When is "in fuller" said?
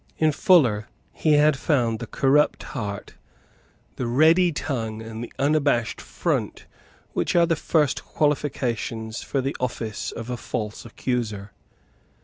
0.17-0.87